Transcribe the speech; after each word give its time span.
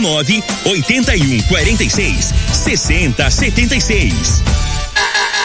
9 0.00 0.42
81 0.64 1.42
46 1.42 2.34
60 2.52 3.30
76. 3.30 4.42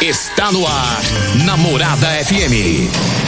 Está 0.01 0.51
no 0.51 0.65
ar, 0.65 1.01
Namorada 1.43 2.07
FM. 2.23 2.87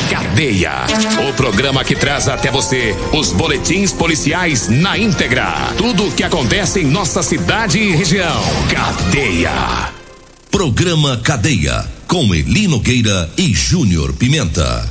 Cadeia. 0.09 0.85
O 1.27 1.33
programa 1.33 1.83
que 1.83 1.95
traz 1.95 2.27
até 2.27 2.51
você 2.51 2.95
os 3.11 3.31
boletins 3.31 3.91
policiais 3.91 4.67
na 4.69 4.97
íntegra. 4.97 5.73
Tudo 5.77 6.07
o 6.07 6.11
que 6.11 6.23
acontece 6.23 6.81
em 6.81 6.85
nossa 6.85 7.23
cidade 7.23 7.79
e 7.79 7.95
região. 7.95 8.41
Cadeia. 8.71 9.89
Programa 10.51 11.17
Cadeia, 11.17 11.85
com 12.07 12.33
Eli 12.33 12.67
Nogueira 12.67 13.29
e 13.37 13.53
Júnior 13.53 14.13
Pimenta. 14.13 14.89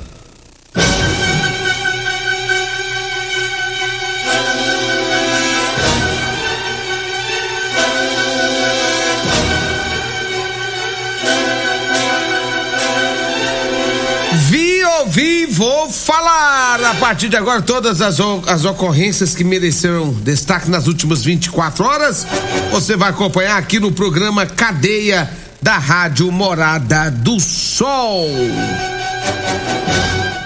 A 16.84 16.94
partir 16.94 17.28
de 17.28 17.36
agora, 17.36 17.60
todas 17.60 18.00
as, 18.00 18.18
as 18.46 18.64
ocorrências 18.64 19.34
que 19.34 19.42
mereceram 19.42 20.12
destaque 20.12 20.70
nas 20.70 20.86
últimas 20.86 21.24
24 21.24 21.84
horas, 21.84 22.26
você 22.70 22.96
vai 22.96 23.10
acompanhar 23.10 23.56
aqui 23.56 23.80
no 23.80 23.90
programa 23.90 24.46
Cadeia 24.46 25.28
da 25.60 25.76
Rádio 25.76 26.30
Morada 26.30 27.10
do 27.10 27.40
Sol. 27.40 28.28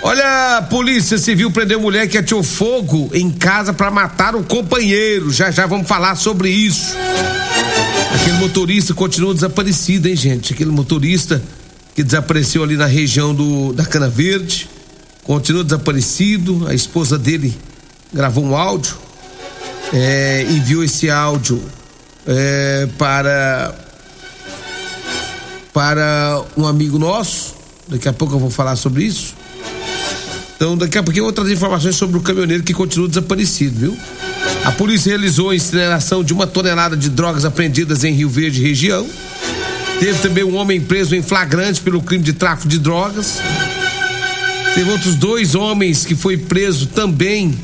Olha, 0.03 0.59
a 0.59 0.63
Polícia 0.63 1.19
Civil 1.19 1.51
prendeu 1.51 1.81
mulher 1.81 2.09
que 2.09 2.19
atirou 2.19 2.43
fogo 2.43 3.11
em 3.13 3.31
casa 3.31 3.73
para 3.73 3.91
matar 3.91 4.35
o 4.35 4.43
companheiro. 4.43 5.31
Já 5.31 5.51
já 5.51 5.67
vamos 5.67 5.87
falar 5.87 6.17
sobre 6.17 6.49
isso. 6.49 6.97
Aquele 8.15 8.39
motorista 8.39 8.95
continua 8.95 9.35
desaparecido, 9.35 10.09
hein, 10.09 10.17
gente? 10.17 10.55
Aquele 10.55 10.71
motorista 10.71 11.43
que 11.95 12.03
desapareceu 12.03 12.65
ali 12.65 12.77
na 12.77 12.87
região 12.87 13.35
do, 13.35 13.73
da 13.75 13.85
Cana 13.85 14.09
Verde. 14.09 14.72
Continua 15.25 15.65
desaparecido. 15.65 16.67
A 16.69 16.75
esposa 16.75 17.19
dele 17.19 17.57
gravou 18.13 18.45
um 18.45 18.57
áudio. 18.57 18.97
é, 19.93 20.47
enviou 20.49 20.83
esse 20.83 21.11
áudio 21.11 21.63
é, 22.27 22.89
para 22.99 23.75
para 25.73 26.43
um 26.57 26.67
amigo 26.67 26.99
nosso. 26.99 27.55
Daqui 27.89 28.09
a 28.09 28.13
pouco 28.13 28.35
eu 28.35 28.39
vou 28.39 28.51
falar 28.51 28.77
sobre 28.77 29.05
isso. 29.05 29.35
Então, 30.55 30.77
daqui 30.77 30.99
a 30.99 31.03
pouco 31.03 31.33
trazer 31.33 31.55
informações 31.55 31.97
sobre 31.97 32.19
o 32.19 32.21
caminhoneiro 32.21 32.63
que 32.63 32.75
continua 32.75 33.09
desaparecido, 33.09 33.79
viu? 33.79 33.99
A 34.65 34.71
polícia 34.71 35.11
realizou 35.11 35.51
a 35.51 35.57
incineração 35.57 36.23
de 36.23 36.33
uma 36.33 36.47
tonelada 36.47 36.97
de 36.97 37.09
drogas 37.09 37.45
apreendidas 37.45 38.05
em 38.05 38.13
Rio 38.13 38.29
Verde 38.29 38.63
região. 38.63 39.07
Teve 39.99 40.19
também 40.21 40.45
um 40.45 40.55
homem 40.57 40.81
preso 40.81 41.17
em 41.17 41.23
flagrante 41.23 41.81
pelo 41.81 42.03
crime 42.03 42.23
de 42.23 42.33
tráfico 42.33 42.69
de 42.69 42.79
drogas. 42.79 43.39
Teve 44.75 44.91
outros 44.91 45.15
dois 45.15 45.55
homens 45.55 46.05
que 46.05 46.15
foi 46.15 46.37
preso 46.37 46.87
também 46.87 47.59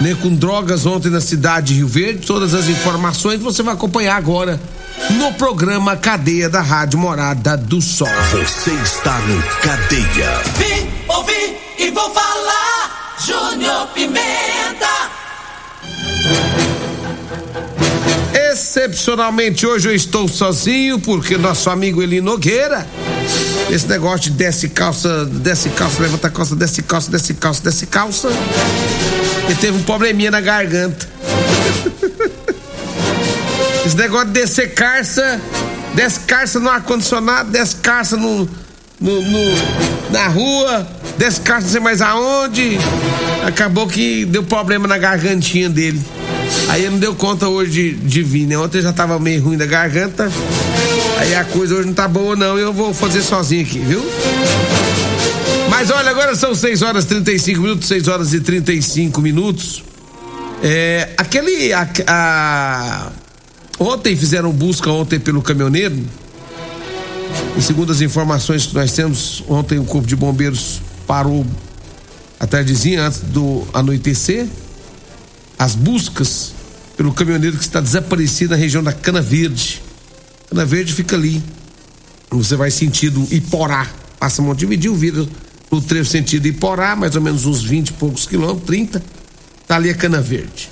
né, 0.00 0.16
com 0.20 0.34
drogas 0.34 0.86
ontem 0.86 1.10
na 1.10 1.20
cidade 1.20 1.68
de 1.68 1.74
Rio 1.74 1.88
Verde. 1.88 2.26
Todas 2.26 2.54
as 2.54 2.68
informações 2.68 3.40
você 3.40 3.62
vai 3.62 3.74
acompanhar 3.74 4.16
agora 4.16 4.60
no 5.10 5.32
programa 5.34 5.96
Cadeia 5.96 6.48
da 6.48 6.60
Rádio 6.60 6.98
Morada 6.98 7.56
do 7.56 7.80
Sol. 7.82 8.08
Você 8.30 8.70
está 8.70 9.18
no 9.20 9.42
Cadeia. 9.60 10.40
Vi, 10.56 10.88
ouvi 11.08 11.56
e 11.78 11.90
vou 11.90 12.10
falar. 12.10 13.16
Júnior 13.26 13.88
Pimenta. 13.88 15.10
Excepcionalmente 18.52 19.66
hoje 19.66 19.88
eu 19.88 19.94
estou 19.94 20.26
sozinho 20.26 20.98
porque 20.98 21.36
nosso 21.36 21.68
amigo 21.68 22.02
Eli 22.02 22.20
Nogueira, 22.20 22.86
esse 23.70 23.86
negócio 23.86 24.22
de 24.22 24.30
desce 24.30 24.68
calça, 24.68 25.24
desce 25.26 25.68
calça, 25.70 26.02
levanta 26.02 26.28
calça, 26.30 26.56
desce 26.56 26.82
calça, 26.82 27.10
desce 27.10 27.34
calça, 27.34 27.62
desce 27.62 27.86
calça, 27.86 28.28
ele 29.46 29.54
teve 29.56 29.76
um 29.78 29.82
probleminha 29.82 30.30
na 30.30 30.40
garganta. 30.40 31.08
Esse 33.86 33.96
negócio 33.96 34.26
de 34.26 34.32
descer 34.34 34.74
carça, 34.74 35.40
desce 35.94 36.20
carça 36.20 36.60
no 36.60 36.68
ar-condicionado, 36.68 37.50
desce 37.50 37.76
carça 37.76 38.14
no, 38.16 38.48
no, 39.00 39.22
no- 39.22 40.10
na 40.10 40.28
rua, 40.28 40.86
desce 41.16 41.40
carça 41.40 41.64
não 41.64 41.72
sei 41.72 41.80
mais 41.80 42.02
aonde. 42.02 42.78
Acabou 43.46 43.86
que 43.86 44.24
deu 44.26 44.42
problema 44.42 44.86
na 44.86 44.98
gargantinha 44.98 45.70
dele. 45.70 46.00
Aí 46.68 46.82
ele 46.82 46.90
não 46.90 46.98
deu 46.98 47.14
conta 47.14 47.48
hoje 47.48 47.70
de, 47.70 47.92
de 47.94 48.22
vir, 48.22 48.46
né? 48.46 48.58
Ontem 48.58 48.82
já 48.82 48.92
tava 48.92 49.18
meio 49.18 49.42
ruim 49.42 49.56
da 49.56 49.66
garganta. 49.66 50.30
Aí 51.20 51.34
a 51.34 51.44
coisa 51.44 51.74
hoje 51.74 51.86
não 51.86 51.94
tá 51.94 52.08
boa, 52.08 52.34
não. 52.34 52.58
Eu 52.58 52.72
vou 52.72 52.94
fazer 52.94 53.20
sozinho 53.22 53.62
aqui, 53.62 53.78
viu? 53.78 54.02
Mas 55.68 55.90
olha, 55.90 56.10
agora 56.10 56.34
são 56.34 56.54
6 56.54 56.80
horas 56.82 57.04
e 57.04 57.08
35 57.08 57.60
minutos, 57.60 57.88
6 57.88 58.08
horas 58.08 58.32
e 58.32 58.40
35 58.40 59.20
minutos. 59.20 59.84
É, 60.62 61.10
aquele. 61.18 61.72
A, 61.74 61.88
a- 62.08 63.12
ontem 63.78 64.16
fizeram 64.16 64.50
busca 64.50 64.90
ontem 64.90 65.20
pelo 65.20 65.42
caminhoneiro. 65.42 65.98
E 67.56 67.62
segundo 67.62 67.92
as 67.92 68.00
informações 68.00 68.66
que 68.66 68.74
nós 68.74 68.90
temos, 68.92 69.44
ontem 69.48 69.78
o 69.78 69.84
Corpo 69.84 70.06
de 70.08 70.16
Bombeiros 70.16 70.80
parou 71.06 71.46
a 72.38 72.46
tardezinha 72.46 73.02
antes 73.06 73.20
do 73.20 73.66
anoitecer 73.74 74.46
as 75.58 75.74
buscas 75.74 76.52
pelo 76.96 77.12
caminhoneiro 77.12 77.56
que 77.58 77.62
está 77.62 77.80
desaparecido 77.80 78.52
na 78.52 78.56
região 78.56 78.82
da 78.82 78.92
Cana 78.92 79.20
Verde. 79.20 79.82
Cana 80.50 80.66
Verde 80.66 80.92
fica 80.92 81.14
ali. 81.14 81.40
Você 82.28 82.56
vai 82.56 82.70
sentido 82.70 83.26
Iporá. 83.30 83.88
Passa 84.18 84.42
Montevideo, 84.42 84.94
vira 84.94 85.26
no 85.70 85.80
trevo 85.80 86.06
sentido 86.06 86.46
Iporá, 86.46 86.96
mais 86.96 87.14
ou 87.14 87.22
menos 87.22 87.46
uns 87.46 87.62
20 87.62 87.88
e 87.88 87.92
poucos 87.92 88.26
quilômetros, 88.26 88.66
30. 88.66 89.02
Tá 89.66 89.76
ali 89.76 89.88
a 89.88 89.94
Cana 89.94 90.20
Verde. 90.20 90.68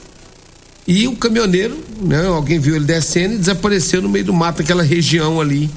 E 0.86 1.06
o 1.06 1.14
caminhoneiro, 1.14 1.78
né, 2.00 2.26
alguém 2.26 2.58
viu 2.58 2.74
ele 2.74 2.84
descendo 2.84 3.34
e 3.34 3.38
desapareceu 3.38 4.02
no 4.02 4.08
meio 4.08 4.24
do 4.24 4.32
mato, 4.32 4.62
aquela 4.62 4.82
região 4.82 5.40
ali 5.40 5.70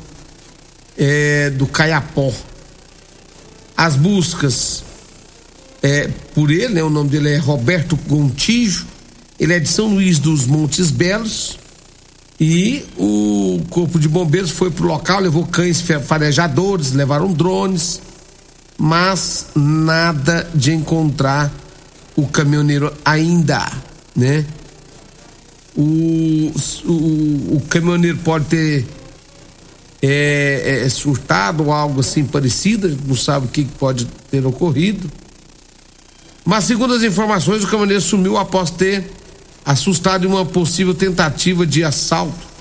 é, 0.97 1.49
do 1.51 1.67
Caiapó. 1.67 2.33
As 3.77 3.95
buscas 3.95 4.83
é, 5.83 6.09
por 6.33 6.49
ele, 6.49 6.75
né, 6.75 6.83
o 6.83 6.89
nome 6.89 7.09
dele 7.09 7.29
é 7.29 7.37
Roberto 7.37 7.95
Gontijo, 8.07 8.87
ele 9.39 9.53
é 9.53 9.59
de 9.59 9.67
São 9.67 9.93
Luís 9.93 10.17
dos 10.17 10.47
Montes 10.47 10.91
Belos. 10.91 11.60
E 12.43 12.83
o 12.97 13.61
Corpo 13.69 13.99
de 13.99 14.09
Bombeiros 14.09 14.49
foi 14.49 14.71
pro 14.71 14.87
local, 14.87 15.19
levou 15.19 15.45
cães 15.45 15.79
fa- 15.79 15.99
farejadores, 15.99 16.91
levaram 16.91 17.31
drones, 17.31 18.01
mas 18.79 19.45
nada 19.55 20.49
de 20.55 20.71
encontrar 20.73 21.53
o 22.15 22.25
caminhoneiro 22.25 22.91
ainda, 23.05 23.71
né? 24.15 24.43
O, 25.77 26.51
o, 26.83 27.57
o 27.57 27.63
caminhoneiro 27.69 28.17
pode 28.17 28.45
ter 28.45 28.87
é, 30.01 30.81
é, 30.83 30.89
surtado 30.89 31.65
ou 31.65 31.71
algo 31.71 31.99
assim 31.99 32.25
parecido, 32.25 32.97
não 33.05 33.15
sabe 33.15 33.45
o 33.45 33.49
que 33.49 33.65
pode 33.65 34.05
ter 34.31 34.43
ocorrido. 34.43 35.11
Mas 36.43 36.63
segundo 36.63 36.95
as 36.95 37.03
informações, 37.03 37.63
o 37.63 37.67
caminhoneiro 37.67 38.01
sumiu 38.01 38.35
após 38.35 38.71
ter 38.71 39.11
assustado 39.65 40.25
em 40.25 40.27
uma 40.27 40.45
possível 40.45 40.93
tentativa 40.93 41.65
de 41.65 41.83
assalto, 41.83 42.51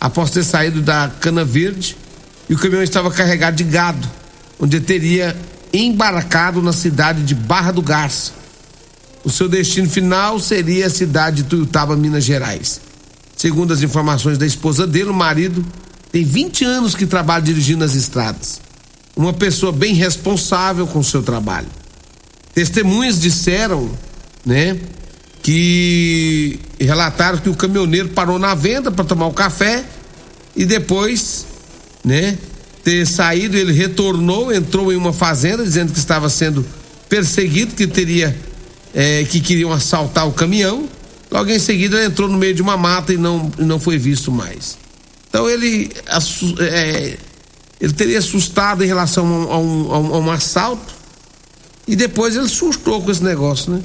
após 0.00 0.30
ter 0.30 0.44
saído 0.44 0.80
da 0.80 1.10
Cana 1.20 1.44
Verde 1.44 1.96
e 2.48 2.54
o 2.54 2.58
caminhão 2.58 2.82
estava 2.82 3.10
carregado 3.10 3.56
de 3.56 3.64
gado, 3.64 4.08
onde 4.58 4.80
teria 4.80 5.36
embarcado 5.72 6.62
na 6.62 6.72
cidade 6.72 7.22
de 7.22 7.34
Barra 7.34 7.72
do 7.72 7.82
Garça. 7.82 8.32
O 9.24 9.30
seu 9.30 9.48
destino 9.48 9.88
final 9.90 10.38
seria 10.38 10.86
a 10.86 10.90
cidade 10.90 11.38
de 11.38 11.44
Tuiutaba, 11.44 11.96
Minas 11.96 12.24
Gerais. 12.24 12.80
Segundo 13.36 13.72
as 13.72 13.82
informações 13.82 14.38
da 14.38 14.46
esposa 14.46 14.86
dele, 14.86 15.10
o 15.10 15.14
marido 15.14 15.64
tem 16.12 16.24
20 16.24 16.64
anos 16.64 16.94
que 16.94 17.04
trabalha 17.04 17.42
dirigindo 17.42 17.84
as 17.84 17.94
estradas. 17.94 18.60
Uma 19.16 19.32
pessoa 19.32 19.72
bem 19.72 19.94
responsável 19.94 20.86
com 20.86 21.00
o 21.00 21.04
seu 21.04 21.22
trabalho. 21.22 21.66
Testemunhas 22.54 23.20
disseram, 23.20 23.90
né, 24.44 24.78
que 25.46 26.58
relataram 26.80 27.38
que 27.38 27.48
o 27.48 27.54
caminhoneiro 27.54 28.08
parou 28.08 28.36
na 28.36 28.52
venda 28.52 28.90
para 28.90 29.04
tomar 29.04 29.28
o 29.28 29.32
café 29.32 29.84
e 30.56 30.64
depois, 30.64 31.46
né, 32.04 32.36
ter 32.82 33.06
saído, 33.06 33.56
ele 33.56 33.72
retornou, 33.72 34.52
entrou 34.52 34.92
em 34.92 34.96
uma 34.96 35.12
fazenda 35.12 35.62
dizendo 35.62 35.92
que 35.92 36.00
estava 36.00 36.28
sendo 36.28 36.66
perseguido, 37.08 37.76
que 37.76 37.86
teria 37.86 38.36
é, 38.92 39.22
que 39.22 39.38
queriam 39.38 39.72
assaltar 39.72 40.26
o 40.26 40.32
caminhão. 40.32 40.88
Logo 41.30 41.48
em 41.48 41.60
seguida 41.60 41.96
ele 41.96 42.06
entrou 42.06 42.28
no 42.28 42.36
meio 42.36 42.52
de 42.52 42.60
uma 42.60 42.76
mata 42.76 43.12
e 43.12 43.16
não, 43.16 43.48
não 43.56 43.78
foi 43.78 43.98
visto 43.98 44.32
mais. 44.32 44.76
Então 45.28 45.48
ele, 45.48 45.92
é, 46.58 47.16
ele 47.80 47.92
teria 47.92 48.18
assustado 48.18 48.82
em 48.82 48.86
relação 48.88 49.24
a 49.24 49.58
um, 49.58 49.92
a, 49.92 49.98
um, 49.98 50.14
a 50.14 50.18
um, 50.18 50.30
assalto 50.32 50.92
e 51.86 51.94
depois 51.94 52.34
ele 52.34 52.48
sustou 52.48 53.00
com 53.00 53.12
esse 53.12 53.22
negócio, 53.22 53.74
né? 53.74 53.80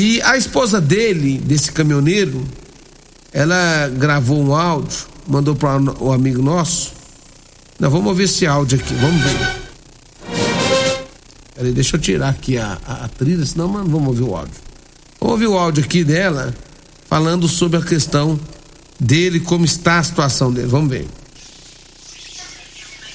E 0.00 0.22
a 0.22 0.36
esposa 0.36 0.80
dele, 0.80 1.38
desse 1.38 1.72
caminhoneiro, 1.72 2.46
ela 3.32 3.88
gravou 3.88 4.40
um 4.40 4.54
áudio, 4.54 5.08
mandou 5.26 5.56
para 5.56 5.76
o 6.00 6.12
amigo 6.12 6.40
nosso. 6.40 6.92
Nós 7.80 7.90
vamos 7.90 8.06
ouvir 8.06 8.22
esse 8.22 8.46
áudio 8.46 8.78
aqui, 8.78 8.94
vamos 8.94 9.20
ver. 9.20 9.56
Peraí, 11.52 11.72
deixa 11.72 11.96
eu 11.96 12.00
tirar 12.00 12.28
aqui 12.28 12.56
a, 12.56 12.78
a, 12.86 13.06
a 13.06 13.08
trilha, 13.08 13.44
senão 13.44 13.66
não 13.66 13.84
vamos 13.86 14.06
ouvir 14.06 14.22
o 14.22 14.36
áudio. 14.36 14.54
Vamos 15.18 15.32
ouvir 15.32 15.48
o 15.48 15.58
áudio 15.58 15.82
aqui 15.82 16.04
dela, 16.04 16.54
falando 17.08 17.48
sobre 17.48 17.80
a 17.80 17.82
questão 17.82 18.38
dele, 19.00 19.40
como 19.40 19.64
está 19.64 19.98
a 19.98 20.04
situação 20.04 20.52
dele. 20.52 20.68
Vamos 20.68 20.90
ver. 20.90 21.08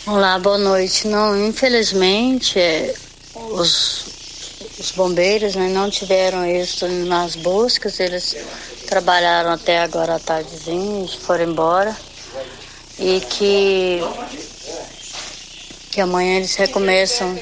Olá, 0.05 0.37
boa 0.37 0.57
noite. 0.57 1.07
Não, 1.07 1.47
infelizmente, 1.47 2.59
é, 2.59 2.93
os, 3.35 4.12
os 4.83 4.91
bombeiros 4.91 5.55
né, 5.55 5.69
não 5.69 5.89
tiveram 5.89 6.45
êxito 6.45 6.85
nas 6.89 7.37
buscas, 7.37 8.01
eles 8.01 8.35
trabalharam 8.85 9.51
até 9.53 9.79
agora 9.79 10.15
à 10.15 10.19
tardezinha, 10.19 11.07
foram 11.21 11.45
embora. 11.45 11.95
E 12.99 13.21
que, 13.21 14.01
que 15.89 16.01
amanhã 16.01 16.35
eles 16.35 16.55
recomeçam 16.55 17.33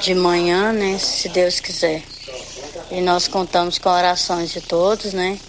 de 0.00 0.14
manhã, 0.14 0.72
né, 0.72 0.96
se 0.98 1.28
Deus 1.28 1.58
quiser. 1.58 2.04
E 2.92 3.00
nós 3.00 3.26
contamos 3.26 3.78
com 3.78 3.90
orações 3.90 4.52
de 4.52 4.60
todos, 4.60 5.12
né? 5.12 5.40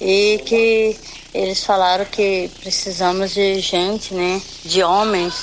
E 0.00 0.42
que 0.46 0.98
eles 1.34 1.62
falaram 1.62 2.06
que 2.06 2.50
precisamos 2.60 3.34
de 3.34 3.60
gente, 3.60 4.14
né, 4.14 4.40
de 4.64 4.82
homens, 4.82 5.34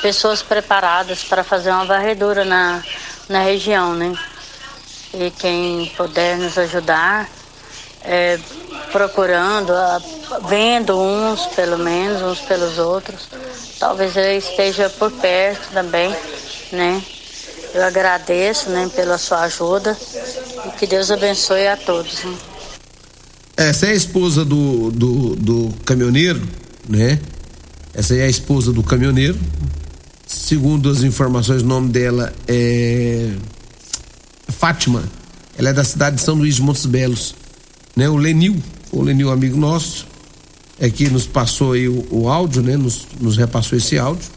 pessoas 0.00 0.42
preparadas 0.42 1.22
para 1.24 1.44
fazer 1.44 1.70
uma 1.70 1.84
varredura 1.84 2.42
na, 2.42 2.82
na 3.28 3.42
região, 3.42 3.92
né. 3.94 4.14
E 5.18 5.30
quem 5.30 5.90
puder 5.96 6.36
nos 6.36 6.58
ajudar, 6.58 7.26
é, 8.04 8.38
procurando, 8.92 9.72
vendo 10.46 11.00
uns 11.00 11.46
pelo 11.46 11.78
menos, 11.78 12.20
uns 12.20 12.40
pelos 12.40 12.78
outros, 12.78 13.26
talvez 13.80 14.14
ele 14.14 14.36
esteja 14.36 14.90
por 14.90 15.10
perto 15.10 15.72
também, 15.72 16.14
né. 16.70 17.02
Eu 17.74 17.82
agradeço, 17.82 18.70
né, 18.70 18.90
pela 18.94 19.18
sua 19.18 19.42
ajuda 19.42 19.96
e 20.66 20.70
que 20.78 20.86
Deus 20.86 21.10
abençoe 21.10 21.66
a 21.66 21.76
todos. 21.76 22.24
Né? 22.24 22.36
Essa 23.56 23.86
é 23.86 23.90
a 23.90 23.94
esposa 23.94 24.44
do, 24.44 24.90
do, 24.90 25.36
do 25.36 25.74
caminhoneiro, 25.84 26.46
né? 26.86 27.18
Essa 27.94 28.14
é 28.14 28.24
a 28.24 28.28
esposa 28.28 28.70
do 28.70 28.82
caminhoneiro. 28.82 29.38
Segundo 30.26 30.90
as 30.90 31.02
informações, 31.02 31.62
o 31.62 31.66
nome 31.66 31.88
dela 31.88 32.32
é 32.46 33.30
Fátima. 34.66 35.04
Ela 35.56 35.68
é 35.68 35.72
da 35.72 35.84
cidade 35.84 36.16
de 36.16 36.22
São 36.22 36.34
Luís 36.34 36.56
de 36.56 36.62
Montes 36.62 36.86
Belos. 36.86 37.36
Né? 37.94 38.08
O 38.08 38.16
Lenil, 38.16 38.60
o 38.90 39.00
Lenil, 39.00 39.30
amigo 39.30 39.56
nosso, 39.56 40.08
é 40.76 40.90
que 40.90 41.08
nos 41.08 41.24
passou 41.24 41.74
aí 41.74 41.88
o, 41.88 42.04
o 42.10 42.28
áudio, 42.28 42.62
né? 42.62 42.76
Nos, 42.76 43.06
nos 43.20 43.36
repassou 43.36 43.78
esse 43.78 43.96
áudio. 43.96 44.28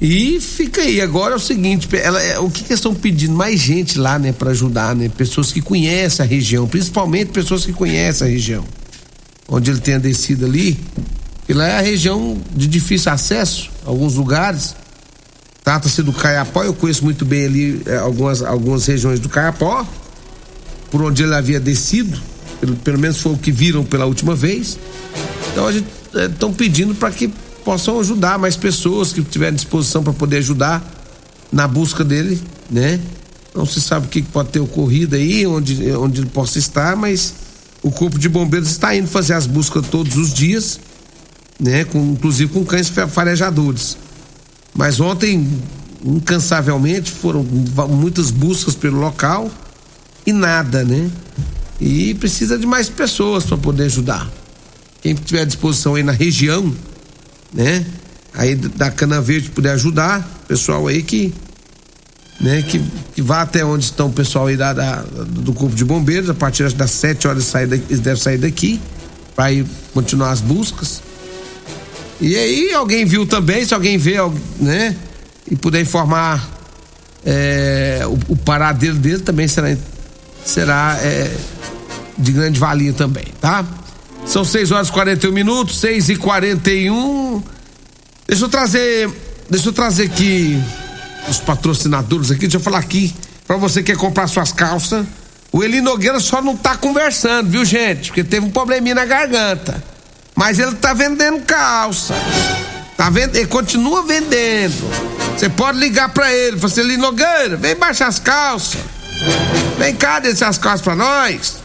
E 0.00 0.40
fica 0.40 0.80
aí, 0.80 1.02
agora 1.02 1.34
é 1.34 1.36
o 1.36 1.40
seguinte, 1.40 1.88
ela, 1.94 2.22
é, 2.22 2.38
o 2.38 2.48
que, 2.50 2.64
que 2.64 2.72
estão 2.72 2.94
pedindo? 2.94 3.34
Mais 3.34 3.60
gente 3.60 3.98
lá, 3.98 4.18
né, 4.18 4.32
para 4.32 4.50
ajudar, 4.52 4.96
né? 4.96 5.10
Pessoas 5.10 5.52
que 5.52 5.60
conhecem 5.60 6.24
a 6.24 6.28
região, 6.28 6.66
principalmente 6.66 7.30
pessoas 7.30 7.66
que 7.66 7.72
conhecem 7.74 8.26
a 8.26 8.30
região. 8.30 8.64
Onde 9.46 9.70
ele 9.70 9.80
tenha 9.80 10.00
descido 10.00 10.46
ali, 10.46 10.78
e 11.46 11.52
lá 11.52 11.66
é 11.66 11.78
a 11.78 11.82
região 11.82 12.38
de 12.56 12.66
difícil 12.66 13.12
acesso, 13.12 13.70
alguns 13.84 14.14
lugares. 14.14 14.74
Trata-se 15.68 16.02
do 16.02 16.14
Caiapó, 16.14 16.64
eu 16.64 16.72
conheço 16.72 17.04
muito 17.04 17.26
bem 17.26 17.44
ali 17.44 17.82
é, 17.84 17.98
algumas, 17.98 18.40
algumas 18.40 18.86
regiões 18.86 19.20
do 19.20 19.28
Caiapó, 19.28 19.86
por 20.90 21.02
onde 21.02 21.22
ele 21.22 21.34
havia 21.34 21.60
descido, 21.60 22.18
pelo, 22.58 22.74
pelo 22.76 22.98
menos 22.98 23.20
foi 23.20 23.34
o 23.34 23.36
que 23.36 23.52
viram 23.52 23.84
pela 23.84 24.06
última 24.06 24.34
vez. 24.34 24.78
Então 25.52 25.66
a 25.66 25.72
gente 25.72 25.86
estão 26.14 26.48
é, 26.48 26.52
pedindo 26.54 26.94
para 26.94 27.10
que 27.10 27.28
possam 27.66 28.00
ajudar 28.00 28.38
mais 28.38 28.56
pessoas 28.56 29.12
que 29.12 29.22
tiverem 29.22 29.56
disposição 29.56 30.02
para 30.02 30.14
poder 30.14 30.38
ajudar 30.38 30.82
na 31.52 31.68
busca 31.68 32.02
dele, 32.02 32.40
né? 32.70 32.98
Não 33.54 33.66
se 33.66 33.78
sabe 33.78 34.06
o 34.06 34.08
que 34.08 34.22
pode 34.22 34.48
ter 34.48 34.60
ocorrido 34.60 35.16
aí, 35.16 35.46
onde, 35.46 35.92
onde 35.92 36.22
ele 36.22 36.30
possa 36.30 36.58
estar, 36.58 36.96
mas 36.96 37.34
o 37.82 37.90
Corpo 37.90 38.18
de 38.18 38.30
Bombeiros 38.30 38.70
está 38.70 38.96
indo 38.96 39.06
fazer 39.06 39.34
as 39.34 39.46
buscas 39.46 39.86
todos 39.86 40.16
os 40.16 40.32
dias, 40.32 40.80
né? 41.60 41.84
Com, 41.84 42.12
inclusive 42.12 42.50
com 42.54 42.64
cães 42.64 42.88
farejadores. 42.88 43.98
Mas 44.78 45.00
ontem, 45.00 45.44
incansavelmente, 46.04 47.10
foram 47.10 47.42
muitas 47.42 48.30
buscas 48.30 48.76
pelo 48.76 49.00
local 49.00 49.50
e 50.24 50.32
nada, 50.32 50.84
né? 50.84 51.10
E 51.80 52.14
precisa 52.14 52.56
de 52.56 52.64
mais 52.64 52.88
pessoas 52.88 53.44
para 53.44 53.56
poder 53.56 53.86
ajudar. 53.86 54.30
Quem 55.02 55.16
tiver 55.16 55.40
à 55.40 55.44
disposição 55.44 55.96
aí 55.96 56.04
na 56.04 56.12
região, 56.12 56.72
né? 57.52 57.84
Aí 58.32 58.54
da 58.54 58.88
Cana 58.88 59.20
Verde 59.20 59.50
puder 59.50 59.72
ajudar, 59.72 60.44
pessoal 60.46 60.86
aí 60.86 61.02
que, 61.02 61.34
né? 62.40 62.62
Que, 62.62 62.80
que 63.16 63.20
vá 63.20 63.42
até 63.42 63.64
onde 63.64 63.84
estão 63.84 64.06
o 64.06 64.12
pessoal 64.12 64.46
aí 64.46 64.56
da, 64.56 64.72
da 64.72 65.02
do 65.26 65.52
corpo 65.52 65.74
de 65.74 65.84
bombeiros, 65.84 66.30
a 66.30 66.34
partir 66.34 66.72
das 66.74 66.92
7 66.92 67.26
horas 67.26 67.42
sair 67.42 67.66
daqui, 67.66 68.16
sair 68.16 68.38
daqui 68.38 68.80
para 69.34 69.50
continuar 69.92 70.30
as 70.30 70.40
buscas. 70.40 71.02
E 72.20 72.36
aí 72.36 72.74
alguém 72.74 73.04
viu 73.04 73.26
também, 73.26 73.64
se 73.64 73.74
alguém 73.74 73.96
vê, 73.96 74.16
né? 74.58 74.96
E 75.50 75.56
puder 75.56 75.80
informar 75.80 76.48
é, 77.24 78.02
o, 78.06 78.32
o 78.32 78.36
paradeiro 78.36 78.96
dele 78.96 79.20
também 79.20 79.46
será, 79.46 79.76
será 80.44 80.98
é, 81.02 81.30
de 82.16 82.32
grande 82.32 82.58
valia 82.58 82.92
também, 82.92 83.26
tá? 83.40 83.64
São 84.26 84.44
6 84.44 84.72
horas 84.72 84.88
e 84.88 84.92
41 84.92 85.32
minutos, 85.32 85.80
6 85.80 86.10
e 86.10 86.16
41. 86.16 87.42
Deixa 88.26 88.44
eu 88.44 88.48
trazer. 88.48 89.10
Deixa 89.48 89.68
eu 89.68 89.72
trazer 89.72 90.04
aqui 90.04 90.62
os 91.28 91.38
patrocinadores 91.38 92.30
aqui. 92.30 92.40
Deixa 92.40 92.58
eu 92.58 92.60
falar 92.60 92.78
aqui. 92.78 93.14
Pra 93.46 93.56
você 93.56 93.82
que 93.82 93.92
quer 93.92 93.98
comprar 93.98 94.26
suas 94.26 94.52
calças. 94.52 95.06
O 95.50 95.64
Eli 95.64 95.80
Nogueira 95.80 96.20
só 96.20 96.42
não 96.42 96.54
tá 96.54 96.76
conversando, 96.76 97.48
viu, 97.48 97.64
gente? 97.64 98.08
Porque 98.08 98.22
teve 98.22 98.44
um 98.44 98.50
probleminha 98.50 98.94
na 98.94 99.06
garganta. 99.06 99.82
Mas 100.38 100.60
ele 100.60 100.76
tá 100.76 100.94
vendendo 100.94 101.44
calça. 101.44 102.14
Tá 102.96 103.10
vendo? 103.10 103.34
Ele 103.34 103.46
continua 103.46 104.06
vendendo. 104.06 104.72
Você 105.36 105.48
pode 105.48 105.80
ligar 105.80 106.10
pra 106.10 106.32
ele. 106.32 106.56
Falar 106.56 106.72
assim, 106.72 106.96
Nogueira, 106.96 107.56
vem 107.56 107.74
baixar 107.74 108.06
as 108.06 108.20
calças. 108.20 108.80
Vem 109.76 109.96
cá, 109.96 110.20
deixar 110.20 110.46
as 110.46 110.56
calças 110.56 110.80
pra 110.80 110.94
nós. 110.94 111.56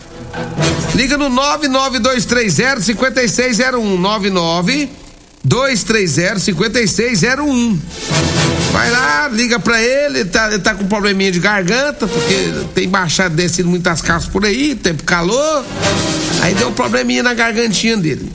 Liga 0.96 1.20
no 1.20 1.30
99230 1.30 2.82
5601 2.82 3.96
99 4.00 4.90
230 5.44 6.40
5601. 6.40 7.80
Vai 8.72 8.90
lá, 8.90 9.28
liga 9.32 9.60
pra 9.60 9.80
ele, 9.80 10.22
ele 10.22 10.30
tá, 10.30 10.48
ele 10.48 10.58
tá 10.58 10.74
com 10.74 10.88
probleminha 10.88 11.32
de 11.32 11.40
garganta, 11.40 12.08
porque 12.08 12.52
tem 12.74 12.90
baixado, 12.90 13.36
descido 13.36 13.70
muitas 13.70 14.02
calças 14.02 14.28
por 14.28 14.44
aí, 14.44 14.74
tempo 14.74 15.04
calor. 15.04 15.64
Aí 16.42 16.56
deu 16.56 16.70
um 16.70 16.74
probleminha 16.74 17.22
na 17.22 17.36
gargantinha 17.36 17.96
dele. 17.96 18.34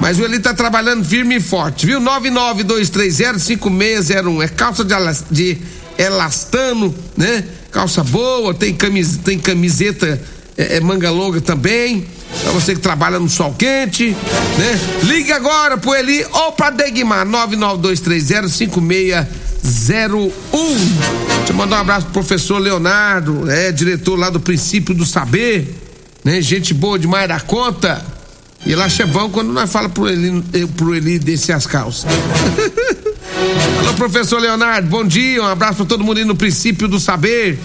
Mas 0.00 0.18
o 0.18 0.24
Eli 0.24 0.38
tá 0.38 0.54
trabalhando 0.54 1.04
firme 1.04 1.36
e 1.36 1.40
forte, 1.40 1.84
viu? 1.86 2.00
992305601. 2.00 4.44
É 4.44 4.48
calça 4.48 4.84
de, 4.84 4.94
de 5.30 5.58
elastano, 5.98 6.94
né? 7.16 7.44
Calça 7.72 8.04
boa, 8.04 8.54
tem, 8.54 8.74
camis, 8.74 9.16
tem 9.18 9.38
camiseta 9.38 10.18
é, 10.56 10.76
é, 10.76 10.80
manga 10.80 11.10
longa 11.10 11.40
também. 11.40 12.06
Pra 12.42 12.52
você 12.52 12.74
que 12.74 12.80
trabalha 12.80 13.18
no 13.18 13.28
sol 13.28 13.54
quente, 13.54 14.10
né? 14.10 14.80
Ligue 15.04 15.32
agora 15.32 15.78
pro 15.78 15.94
Eli 15.94 16.24
ou 16.30 16.52
pra 16.52 16.70
Degmar 16.70 17.26
992305601. 17.26 19.26
Deixa 19.62 20.30
eu 21.48 21.54
mandar 21.54 21.78
um 21.78 21.80
abraço 21.80 22.04
pro 22.06 22.14
professor 22.14 22.58
Leonardo, 22.58 23.50
é 23.50 23.72
diretor 23.72 24.16
lá 24.16 24.30
do 24.30 24.38
Princípio 24.38 24.94
do 24.94 25.06
Saber, 25.06 25.74
né? 26.22 26.40
Gente 26.40 26.72
boa 26.74 26.98
demais 26.98 27.28
da 27.28 27.40
conta. 27.40 28.17
E 28.66 28.72
ele 28.72 28.82
acha 28.82 29.06
bom 29.06 29.30
quando 29.30 29.52
nós 29.52 29.70
fala 29.70 29.88
pro 29.88 30.08
Eli, 30.08 30.42
pro 30.76 30.94
Eli 30.94 31.18
descer 31.18 31.52
as 31.52 31.66
calças. 31.66 32.06
Alô, 33.80 33.94
professor 33.94 34.40
Leonardo, 34.40 34.88
bom 34.88 35.04
dia, 35.04 35.42
um 35.42 35.46
abraço 35.46 35.76
para 35.76 35.86
todo 35.86 36.04
mundo 36.04 36.18
aí 36.18 36.24
no 36.24 36.34
princípio 36.34 36.88
do 36.88 36.98
saber. 36.98 37.58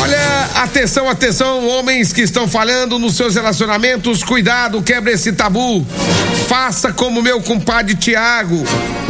Olha, 0.00 0.50
atenção, 0.62 1.08
atenção, 1.08 1.66
homens 1.68 2.12
que 2.12 2.22
estão 2.22 2.48
falhando 2.48 2.98
nos 2.98 3.14
seus 3.14 3.34
relacionamentos, 3.34 4.22
cuidado, 4.22 4.82
quebre 4.82 5.12
esse 5.12 5.32
tabu. 5.32 5.86
Faça 6.48 6.92
como 6.92 7.22
meu 7.22 7.40
compadre 7.40 7.94
Tiago, 7.94 8.62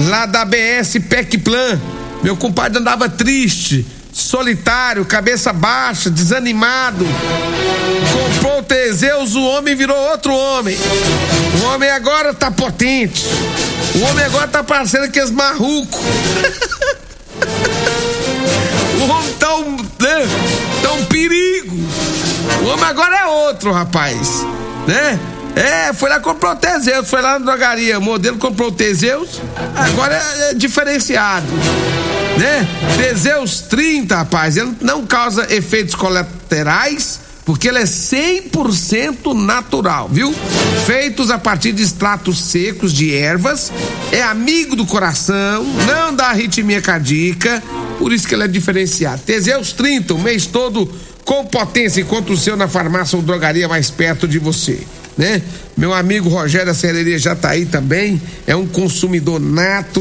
lá 0.09 0.27
da 0.27 0.45
BS 0.45 0.99
PEC 1.09 1.39
Plan. 1.39 1.81
Meu 2.23 2.37
compadre 2.37 2.79
andava 2.79 3.09
triste, 3.09 3.87
solitário, 4.13 5.05
cabeça 5.05 5.53
baixa, 5.53 6.11
desanimado. 6.11 7.07
Comprou 8.63 8.65
Teseus, 8.65 9.35
o 9.35 9.43
homem 9.43 9.75
virou 9.75 9.97
outro 9.97 10.33
homem. 10.35 10.77
O 11.61 11.65
homem 11.67 11.91
agora 11.91 12.33
tá 12.33 12.51
potente. 12.51 13.25
O 13.95 14.01
homem 14.05 14.25
agora 14.25 14.49
tá 14.49 14.63
parecendo 14.63 15.05
aqueles 15.05 15.31
marrucos. 15.31 16.01
o 19.01 19.05
homem 19.11 19.33
tá 19.35 19.57
um, 19.57 19.77
né, 19.77 20.29
tá 20.83 20.93
um 20.93 21.05
perigo. 21.07 21.77
O 22.63 22.67
homem 22.69 22.85
agora 22.85 23.17
é 23.17 23.27
outro, 23.27 23.73
rapaz. 23.73 24.45
Né? 24.87 25.19
É, 25.55 25.93
foi 25.93 26.09
lá 26.09 26.21
comprou 26.21 26.53
o 26.53 26.57
Teseus, 26.57 27.09
foi 27.09 27.21
lá 27.21 27.39
na 27.39 27.45
drogaria, 27.45 27.99
o 27.99 28.03
modelo 28.03 28.39
comprou 28.39 28.71
o 28.71 28.73
Teseus, 28.73 29.39
agora 29.77 30.15
é, 30.15 30.51
é 30.51 30.55
diferenciado 30.55 31.47
né? 32.39 32.67
Teseus 32.97 33.61
30, 33.63 34.17
rapaz, 34.17 34.57
ele 34.57 34.75
não 34.81 35.07
causa 35.07 35.47
efeitos 35.53 35.95
colaterais, 35.95 37.21
porque 37.45 37.69
ele 37.69 37.79
é 37.79 37.85
100% 37.85 39.35
natural, 39.35 40.09
viu? 40.09 40.33
Feitos 40.87 41.31
a 41.31 41.39
partir 41.39 41.73
de 41.73 41.83
extratos 41.83 42.41
secos 42.41 42.93
de 42.93 43.15
ervas, 43.15 43.73
é 44.11 44.23
amigo 44.23 44.77
do 44.77 44.87
coração, 44.87 45.65
não 45.87 46.15
dá 46.15 46.29
arritmia 46.29 46.81
cardíaca, 46.81 47.63
por 47.99 48.13
isso 48.13 48.27
que 48.27 48.35
ele 48.35 48.45
é 48.45 48.49
diferenciado. 48.49 49.23
Teseus 49.23 49.73
30, 49.73 50.15
o 50.15 50.19
mês 50.19 50.47
todo 50.47 50.89
com 51.25 51.45
potência, 51.47 52.01
enquanto 52.01 52.33
o 52.33 52.37
seu 52.37 52.57
na 52.57 52.69
farmácia 52.69 53.17
ou 53.17 53.23
drogaria 53.23 53.69
mais 53.69 53.91
perto 53.91 54.27
de 54.27 54.39
você 54.39 54.81
né? 55.17 55.43
Meu 55.77 55.93
amigo 55.93 56.29
Rogério 56.29 56.67
da 56.67 56.75
Serreria 56.75 57.19
já 57.19 57.35
tá 57.35 57.51
aí 57.51 57.67
também, 57.67 58.21
é 58.47 58.55
um 58.55 58.67
consumidor 58.67 59.41
nato, 59.41 60.01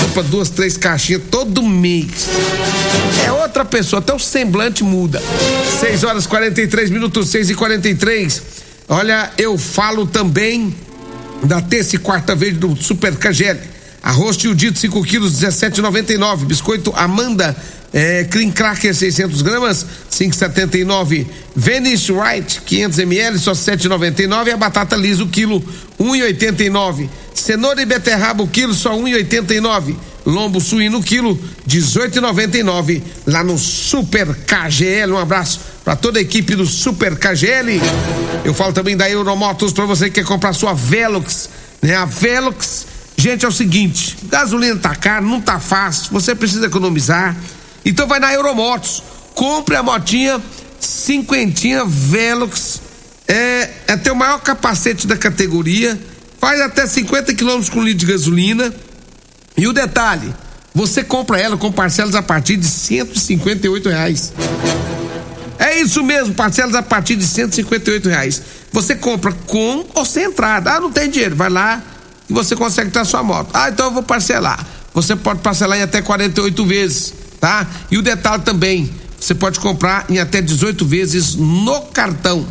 compra 0.00 0.22
duas, 0.22 0.50
três 0.50 0.76
caixinhas 0.76 1.22
todo 1.30 1.62
mês. 1.62 2.28
É 3.26 3.32
outra 3.32 3.64
pessoa, 3.64 4.00
até 4.00 4.12
o 4.12 4.18
semblante 4.18 4.82
muda. 4.82 5.22
6 5.80 6.04
horas 6.04 6.26
43 6.26 6.90
minutos, 6.90 7.28
6 7.28 7.50
e 7.50 7.54
43 7.54 8.42
Olha, 8.88 9.30
eu 9.38 9.56
falo 9.56 10.06
também 10.06 10.74
da 11.42 11.60
terça 11.62 11.96
e 11.96 11.98
quarta 11.98 12.34
vez 12.34 12.56
do 12.56 12.76
Super 12.76 13.16
Cagele. 13.16 13.60
Arroz 14.02 14.36
tio 14.36 14.54
dito 14.54 14.78
5 14.78 15.02
quilos, 15.04 15.40
17,99. 15.40 16.44
Biscoito 16.44 16.92
Amanda 16.94 17.56
é, 17.94 18.24
Cracker 18.52 18.92
600 18.92 19.40
gramas, 19.40 19.86
5,79. 20.10 21.26
Venice 21.54 22.10
White 22.10 22.62
500 22.62 22.98
ml, 22.98 23.38
só 23.38 23.52
7,99. 23.52 24.48
E 24.48 24.50
a 24.50 24.56
batata 24.56 24.96
lisa 24.96 25.22
o 25.22 25.28
quilo 25.28 25.64
1,89. 26.00 27.08
Cenoura 27.32 27.80
e 27.80 27.86
beterraba 27.86 28.42
o 28.42 28.48
quilo 28.48 28.74
só 28.74 28.98
1,89. 28.98 29.94
Lombo 30.26 30.60
suíno 30.60 31.02
quilo 31.02 31.38
18,99 31.68 33.00
lá 33.28 33.44
no 33.44 33.56
Super 33.56 34.26
KGL. 34.34 35.12
Um 35.12 35.18
abraço 35.18 35.60
para 35.84 35.94
toda 35.94 36.18
a 36.18 36.22
equipe 36.22 36.56
do 36.56 36.66
Super 36.66 37.14
KGL. 37.16 37.80
Eu 38.44 38.54
falo 38.54 38.72
também 38.72 38.96
da 38.96 39.08
Euromotos 39.08 39.72
para 39.72 39.84
você 39.84 40.06
que 40.06 40.20
quer 40.20 40.24
comprar 40.24 40.52
sua 40.52 40.74
Velox, 40.74 41.48
né? 41.80 41.94
A 41.94 42.06
Velox, 42.06 42.86
gente, 43.16 43.44
é 43.44 43.48
o 43.48 43.52
seguinte, 43.52 44.16
gasolina 44.24 44.76
tá 44.76 44.96
caro, 44.96 45.26
não 45.26 45.40
tá 45.40 45.60
fácil, 45.60 46.10
você 46.10 46.34
precisa 46.34 46.66
economizar. 46.66 47.36
Então 47.84 48.06
vai 48.06 48.18
na 48.18 48.32
Euromotos, 48.32 49.02
compre 49.34 49.76
a 49.76 49.82
motinha 49.82 50.40
cinquentinha 50.84 51.84
Velox, 51.84 52.80
é, 53.26 53.70
é 53.86 54.12
o 54.12 54.16
maior 54.16 54.38
capacete 54.40 55.06
da 55.06 55.16
categoria, 55.16 55.98
faz 56.38 56.60
até 56.60 56.86
50 56.86 57.34
quilômetros 57.34 57.70
com 57.70 57.82
litro 57.82 58.06
de 58.06 58.12
gasolina. 58.12 58.74
E 59.56 59.66
o 59.66 59.72
detalhe, 59.72 60.34
você 60.74 61.02
compra 61.02 61.40
ela 61.40 61.56
com 61.56 61.70
parcelas 61.70 62.14
a 62.14 62.22
partir 62.22 62.56
de 62.56 62.66
158 62.66 63.88
reais. 63.88 64.32
É 65.58 65.80
isso 65.80 66.02
mesmo, 66.02 66.34
parcelas 66.34 66.74
a 66.74 66.82
partir 66.82 67.16
de 67.16 67.26
158 67.26 68.08
reais. 68.08 68.42
Você 68.72 68.94
compra 68.94 69.32
com 69.46 69.86
ou 69.94 70.04
sem 70.04 70.24
entrada. 70.24 70.72
Ah, 70.72 70.80
não 70.80 70.90
tem 70.90 71.08
dinheiro, 71.08 71.36
vai 71.36 71.48
lá 71.48 71.82
e 72.28 72.32
você 72.32 72.56
consegue 72.56 72.90
ter 72.90 72.98
a 72.98 73.04
sua 73.04 73.22
moto. 73.22 73.50
Ah, 73.54 73.70
então 73.70 73.86
eu 73.86 73.92
vou 73.92 74.02
parcelar. 74.02 74.66
Você 74.92 75.14
pode 75.14 75.40
parcelar 75.40 75.78
em 75.78 75.82
até 75.82 76.02
48 76.02 76.66
vezes 76.66 77.14
tá? 77.44 77.66
E 77.90 77.98
o 77.98 78.02
detalhe 78.02 78.42
também, 78.42 78.90
você 79.20 79.34
pode 79.34 79.60
comprar 79.60 80.06
em 80.08 80.18
até 80.18 80.40
18 80.40 80.82
vezes 80.86 81.34
no 81.34 81.78
cartão. 81.92 82.46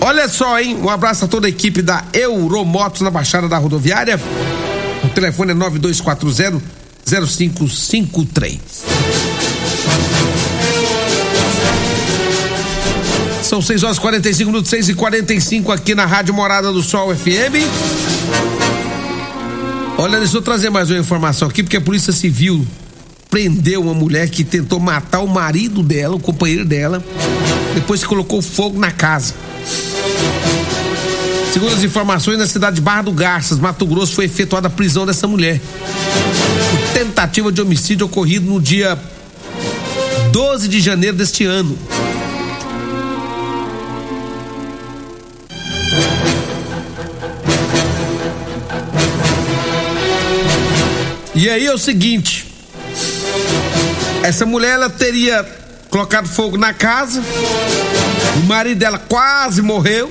Olha 0.00 0.26
só, 0.30 0.58
hein? 0.58 0.78
Um 0.82 0.88
abraço 0.88 1.26
a 1.26 1.28
toda 1.28 1.46
a 1.46 1.50
equipe 1.50 1.82
da 1.82 2.02
Euromotos 2.14 3.02
na 3.02 3.10
Baixada 3.10 3.46
da 3.50 3.58
Rodoviária. 3.58 4.18
O 5.04 5.08
telefone 5.10 5.50
é 5.50 5.54
9240 5.54 6.62
0553. 7.04 8.58
São 13.42 13.60
6 13.60 13.82
horas 13.82 13.98
45 13.98 14.50
minutos, 14.50 14.70
6 14.70 14.88
e 14.88 14.94
45 14.94 15.70
aqui 15.70 15.94
na 15.94 16.06
Rádio 16.06 16.32
Morada 16.32 16.72
do 16.72 16.82
Sol 16.82 17.14
FM. 17.14 18.21
Olha, 19.98 20.18
deixa 20.18 20.36
eu 20.36 20.42
trazer 20.42 20.70
mais 20.70 20.90
uma 20.90 20.98
informação 20.98 21.48
aqui, 21.48 21.62
porque 21.62 21.76
a 21.76 21.80
Polícia 21.80 22.12
Civil 22.12 22.66
prendeu 23.30 23.82
uma 23.82 23.94
mulher 23.94 24.28
que 24.28 24.42
tentou 24.42 24.80
matar 24.80 25.20
o 25.20 25.28
marido 25.28 25.82
dela, 25.82 26.16
o 26.16 26.20
companheiro 26.20 26.64
dela, 26.64 27.02
depois 27.74 28.00
que 28.00 28.06
colocou 28.06 28.42
fogo 28.42 28.78
na 28.78 28.90
casa. 28.90 29.34
Segundo 31.52 31.74
as 31.74 31.84
informações, 31.84 32.38
na 32.38 32.46
cidade 32.46 32.76
de 32.76 32.82
Barra 32.82 33.02
do 33.02 33.12
Garças, 33.12 33.58
Mato 33.58 33.86
Grosso, 33.86 34.14
foi 34.14 34.24
efetuada 34.24 34.68
a 34.68 34.70
prisão 34.70 35.04
dessa 35.04 35.26
mulher. 35.26 35.60
Por 36.70 36.92
tentativa 36.94 37.52
de 37.52 37.60
homicídio 37.60 38.06
ocorrido 38.06 38.50
no 38.50 38.60
dia 38.60 38.98
12 40.32 40.66
de 40.68 40.80
janeiro 40.80 41.16
deste 41.16 41.44
ano. 41.44 41.76
E 51.42 51.50
aí 51.50 51.66
é 51.66 51.74
o 51.74 51.78
seguinte: 51.78 52.46
essa 54.22 54.46
mulher 54.46 54.74
ela 54.74 54.88
teria 54.88 55.44
colocado 55.90 56.28
fogo 56.28 56.56
na 56.56 56.72
casa, 56.72 57.20
o 58.40 58.46
marido 58.46 58.78
dela 58.78 58.96
quase 58.96 59.60
morreu. 59.60 60.08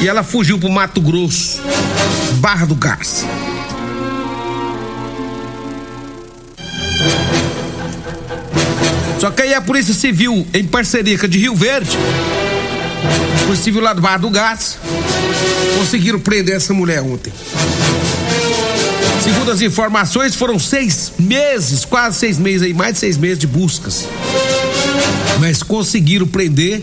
E 0.00 0.08
ela 0.08 0.22
fugiu 0.22 0.58
pro 0.58 0.70
Mato 0.70 1.02
Grosso, 1.02 1.60
Barra 2.36 2.64
do 2.64 2.74
Gás. 2.74 3.26
Só 9.20 9.30
que 9.30 9.42
aí 9.42 9.52
a 9.52 9.60
Polícia 9.60 9.92
Civil, 9.92 10.46
em 10.54 10.64
parceria 10.64 11.18
com 11.18 11.26
a 11.26 11.28
de 11.28 11.38
Rio 11.38 11.54
Verde, 11.54 11.90
Polícia 13.44 13.64
Civil 13.64 13.82
lá 13.82 13.92
do 13.92 14.00
Barra 14.00 14.16
do 14.16 14.30
Gás, 14.30 14.78
conseguiram 15.76 16.18
prender 16.18 16.56
essa 16.56 16.72
mulher 16.72 17.02
ontem. 17.02 17.30
Segundo 19.22 19.50
as 19.50 19.60
informações, 19.60 20.34
foram 20.34 20.58
seis 20.58 21.12
meses, 21.18 21.84
quase 21.84 22.18
seis 22.18 22.38
meses 22.38 22.62
aí, 22.62 22.74
mais 22.74 22.94
de 22.94 23.00
seis 23.00 23.16
meses 23.18 23.38
de 23.38 23.46
buscas. 23.46 24.08
Mas 25.38 25.62
conseguiram 25.62 26.26
prender. 26.26 26.82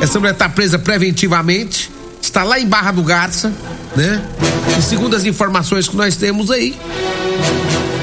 Essa 0.00 0.18
mulher 0.18 0.32
está 0.32 0.48
presa 0.48 0.78
preventivamente. 0.78 1.90
Está 2.20 2.42
lá 2.42 2.58
em 2.58 2.66
Barra 2.66 2.92
do 2.92 3.02
Garça, 3.02 3.52
né? 3.94 4.22
E 4.78 4.82
segundo 4.82 5.14
as 5.14 5.24
informações 5.24 5.88
que 5.88 5.96
nós 5.96 6.16
temos 6.16 6.50
aí, 6.50 6.76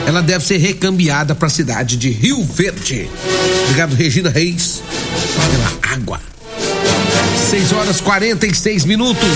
ela 0.08 0.22
deve 0.22 0.46
ser 0.46 0.58
recambiada 0.58 1.36
para 1.36 1.48
a 1.48 1.51
cidade 1.51 1.98
de 1.98 2.10
Rio 2.10 2.44
Verde. 2.44 3.10
Obrigado, 3.65 3.96
Regina 3.96 4.30
Reis. 4.30 4.82
pela 5.51 5.94
água. 5.94 6.20
6 7.50 7.72
horas 7.74 8.01
46 8.01 8.86
minutos. 8.86 9.30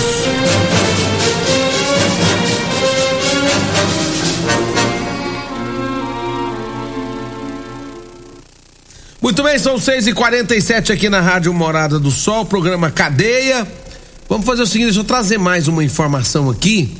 Muito 9.28 9.42
bem, 9.42 9.58
são 9.58 9.78
6 9.78 10.06
e 10.06 10.14
47 10.14 10.90
aqui 10.90 11.10
na 11.10 11.20
Rádio 11.20 11.52
Morada 11.52 11.98
do 11.98 12.10
Sol, 12.10 12.46
programa 12.46 12.90
Cadeia. 12.90 13.68
Vamos 14.26 14.46
fazer 14.46 14.62
o 14.62 14.66
seguinte, 14.66 14.86
deixa 14.86 15.00
eu 15.00 15.04
trazer 15.04 15.36
mais 15.36 15.68
uma 15.68 15.84
informação 15.84 16.48
aqui. 16.48 16.96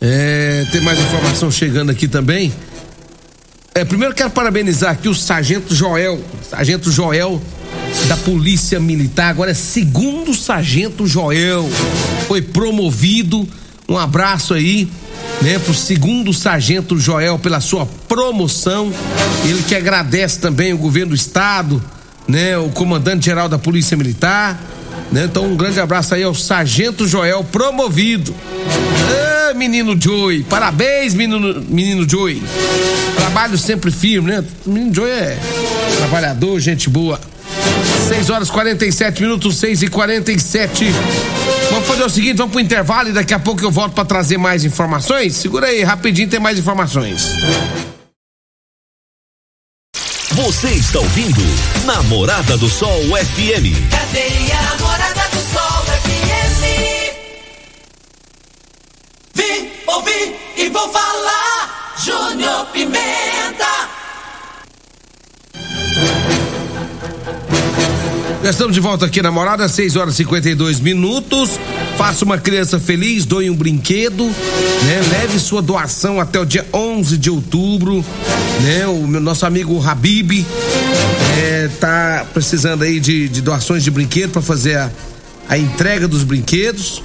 É, 0.00 0.64
tem 0.70 0.80
mais 0.82 0.96
informação 1.00 1.50
chegando 1.50 1.90
aqui 1.90 2.06
também. 2.06 2.54
É, 3.74 3.84
primeiro 3.84 4.14
quero 4.14 4.30
parabenizar 4.30 4.92
aqui 4.92 5.08
o 5.08 5.14
Sargento 5.16 5.74
Joel, 5.74 6.22
Sargento 6.48 6.92
Joel 6.92 7.42
da 8.06 8.16
Polícia 8.16 8.78
Militar, 8.78 9.30
agora 9.30 9.50
é 9.50 9.54
segundo 9.54 10.32
Sargento 10.32 11.08
Joel, 11.08 11.68
foi 12.28 12.40
promovido. 12.40 13.48
Um 13.88 13.98
abraço 13.98 14.54
aí, 14.54 14.88
né, 15.42 15.58
pro 15.58 15.74
segundo 15.74 16.32
Sargento 16.32 16.98
Joel 16.98 17.38
pela 17.38 17.60
sua 17.60 17.86
promoção. 18.08 18.92
Ele 19.44 19.62
que 19.62 19.74
agradece 19.74 20.38
também 20.38 20.72
o 20.72 20.78
governo 20.78 21.10
do 21.10 21.14
estado, 21.14 21.82
né, 22.26 22.56
o 22.58 22.70
comandante 22.70 23.26
geral 23.26 23.48
da 23.48 23.58
Polícia 23.58 23.96
Militar, 23.96 24.60
né? 25.12 25.24
Então 25.24 25.44
um 25.44 25.56
grande 25.56 25.78
abraço 25.80 26.14
aí 26.14 26.22
ao 26.22 26.34
Sargento 26.34 27.06
Joel 27.06 27.44
promovido. 27.44 28.34
Ah, 29.50 29.54
menino 29.54 30.00
Joey, 30.00 30.42
parabéns, 30.42 31.14
menino, 31.14 31.62
menino 31.68 32.08
Joey. 32.08 32.42
Trabalho 33.16 33.58
sempre 33.58 33.90
firme, 33.90 34.30
né? 34.30 34.44
O 34.64 34.70
menino 34.70 34.94
Joey 34.94 35.12
é 35.12 35.38
trabalhador, 35.98 36.58
gente 36.60 36.88
boa. 36.88 37.20
6 38.14 38.30
horas 38.30 38.48
47 38.48 39.22
minutos, 39.22 39.56
6 39.56 39.82
e 39.82 39.88
47 39.88 40.84
Vamos 41.70 41.88
fazer 41.88 42.04
o 42.04 42.08
seguinte, 42.08 42.36
vamos 42.36 42.52
pro 42.52 42.60
intervalo 42.60 43.08
e 43.08 43.12
daqui 43.12 43.34
a 43.34 43.40
pouco 43.40 43.60
eu 43.60 43.72
volto 43.72 43.92
para 43.92 44.04
trazer 44.04 44.38
mais 44.38 44.64
informações. 44.64 45.34
Segura 45.34 45.66
aí, 45.66 45.82
rapidinho 45.82 46.28
tem 46.28 46.38
mais 46.38 46.56
informações. 46.56 47.28
Você 50.30 50.68
está 50.68 51.00
ouvindo 51.00 51.42
Namorada 51.84 52.56
do 52.56 52.68
Sol 52.68 53.02
FM. 53.02 53.90
Cadeia 53.90 54.62
Namorada 54.62 55.28
do 55.32 55.40
Sol 55.52 55.84
FM. 56.02 56.62
Vim, 59.34 59.70
ouvi 59.88 60.36
e 60.56 60.68
vou 60.68 60.88
falar. 60.92 61.94
Júnior 62.04 62.66
Pimenta. 62.66 63.23
Estamos 68.50 68.74
de 68.74 68.80
volta 68.80 69.06
aqui 69.06 69.22
na 69.22 69.30
Morada, 69.30 69.66
6 69.66 69.96
horas 69.96 70.14
e 70.14 70.16
52 70.18 70.78
minutos. 70.78 71.58
Faça 71.96 72.26
uma 72.26 72.36
criança 72.36 72.78
feliz, 72.78 73.24
doe 73.24 73.48
um 73.48 73.56
brinquedo, 73.56 74.26
né? 74.26 75.00
Leve 75.12 75.40
sua 75.40 75.62
doação 75.62 76.20
até 76.20 76.38
o 76.38 76.44
dia 76.44 76.66
11 76.70 77.16
de 77.16 77.30
outubro, 77.30 78.04
né? 78.62 78.86
O 78.86 79.06
meu, 79.06 79.18
nosso 79.18 79.46
amigo 79.46 79.82
Habib 79.82 80.44
é, 81.38 81.70
tá 81.80 82.26
precisando 82.34 82.82
aí 82.82 83.00
de, 83.00 83.30
de 83.30 83.40
doações 83.40 83.82
de 83.82 83.90
brinquedo 83.90 84.32
para 84.32 84.42
fazer 84.42 84.76
a, 84.76 84.90
a 85.48 85.56
entrega 85.56 86.06
dos 86.06 86.22
brinquedos. 86.22 87.02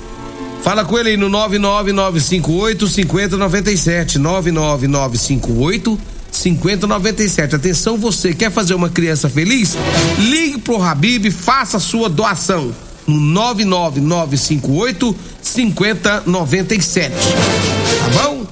Fala 0.62 0.84
com 0.84 1.00
ele 1.00 1.12
aí 1.12 1.17
no 1.17 1.29
99958 1.29 2.86
5097 2.86 4.19
99958 4.19 5.98
5097. 6.39 7.55
Atenção, 7.55 7.98
você 7.98 8.34
quer 8.34 8.51
fazer 8.51 8.74
uma 8.74 8.89
criança 8.89 9.29
feliz? 9.29 9.75
Ligue 10.17 10.60
pro 10.60 10.81
Habib, 10.81 11.29
faça 11.31 11.79
sua 11.79 12.10
doação 12.10 12.74
no 13.05 13.19
99958 13.19 15.15
5097. 15.41 17.15
Tá 17.15 18.23
bom? 18.23 18.47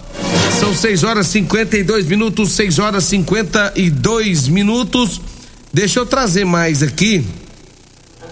São 0.59 0.73
6 0.73 1.03
horas 1.03 1.27
52 1.27 2.07
minutos, 2.07 2.51
6 2.53 2.79
horas 2.79 3.03
52 3.05 4.47
minutos. 4.47 5.21
Deixa 5.71 5.99
eu 5.99 6.05
trazer 6.05 6.45
mais 6.45 6.81
aqui, 6.81 7.23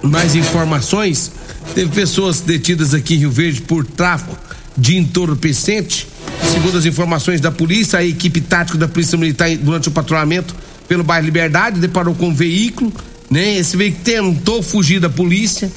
mais 0.01 0.35
informações. 0.35 1.31
Teve 1.73 1.91
pessoas 1.91 2.41
detidas 2.41 2.93
aqui 2.93 3.15
em 3.15 3.19
Rio 3.19 3.31
Verde 3.31 3.61
por 3.61 3.85
tráfico 3.85 4.35
de 4.77 4.97
entorpecente. 4.97 6.07
Segundo 6.55 6.77
as 6.77 6.85
informações 6.85 7.41
da 7.41 7.51
polícia, 7.51 7.99
a 7.99 8.03
equipe 8.05 8.39
tática 8.39 8.77
da 8.77 8.87
Polícia 8.87 9.17
Militar, 9.17 9.49
durante 9.57 9.89
o 9.89 9.91
patrulhamento 9.91 10.55
pelo 10.87 11.03
bairro 11.03 11.25
Liberdade, 11.25 11.81
deparou 11.81 12.15
com 12.15 12.29
um 12.29 12.33
veículo, 12.33 12.93
né? 13.29 13.57
Esse 13.57 13.75
veículo 13.75 14.03
tentou 14.05 14.63
fugir 14.63 15.01
da 15.01 15.09
polícia, 15.09 15.69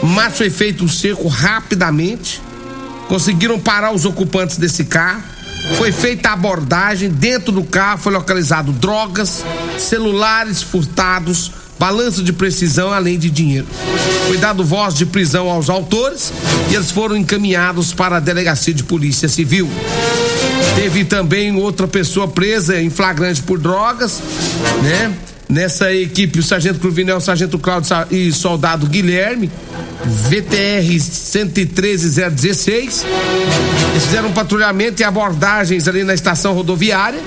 mas 0.00 0.38
foi 0.38 0.48
feito 0.48 0.84
um 0.84 0.88
cerco 0.88 1.26
rapidamente. 1.26 2.40
Conseguiram 3.08 3.58
parar 3.58 3.90
os 3.90 4.04
ocupantes 4.04 4.56
desse 4.56 4.84
carro. 4.84 5.20
Foi 5.76 5.90
feita 5.90 6.28
a 6.28 6.34
abordagem. 6.34 7.10
Dentro 7.10 7.50
do 7.50 7.64
carro 7.64 7.98
foi 7.98 8.12
localizado 8.12 8.70
drogas, 8.70 9.44
celulares 9.78 10.62
furtados, 10.62 11.50
balança 11.80 12.22
de 12.22 12.30
precisão, 12.30 12.92
além 12.92 13.18
de 13.18 13.30
dinheiro. 13.30 13.66
Foi 14.26 14.36
dado 14.36 14.62
voz 14.62 14.94
de 14.94 15.06
prisão 15.06 15.48
aos 15.48 15.70
autores 15.70 16.30
e 16.70 16.74
eles 16.74 16.90
foram 16.90 17.16
encaminhados 17.16 17.94
para 17.94 18.18
a 18.18 18.20
delegacia 18.20 18.74
de 18.74 18.84
polícia 18.84 19.30
civil. 19.30 19.66
Teve 20.76 21.06
também 21.06 21.56
outra 21.56 21.88
pessoa 21.88 22.28
presa 22.28 22.78
em 22.78 22.90
flagrante 22.90 23.42
por 23.42 23.58
drogas, 23.58 24.20
né? 24.82 25.10
Nessa 25.48 25.90
equipe, 25.92 26.38
o 26.38 26.42
sargento 26.42 26.78
Cruvinel, 26.78 27.16
o 27.16 27.20
sargento 27.20 27.58
Cláudio 27.58 27.88
e 28.10 28.30
soldado 28.30 28.86
Guilherme, 28.86 29.50
VTR 30.04 30.86
113016. 30.86 33.06
Eles 33.90 34.04
fizeram 34.04 34.28
um 34.28 34.32
patrulhamento 34.32 35.00
e 35.00 35.04
abordagens 35.04 35.88
ali 35.88 36.04
na 36.04 36.12
estação 36.12 36.52
rodoviária 36.52 37.20